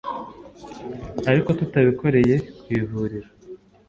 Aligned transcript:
ariko 1.29 1.49
tutabikoreye 1.59 2.35
ku 2.63 2.67
ivuriro 2.79 3.29